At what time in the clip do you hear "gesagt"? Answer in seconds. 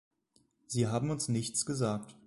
1.63-2.15